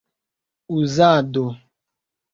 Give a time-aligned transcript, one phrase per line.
[0.77, 1.45] uzado